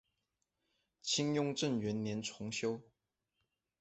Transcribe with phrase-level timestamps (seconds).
[1.03, 2.81] 清雍正元年重修。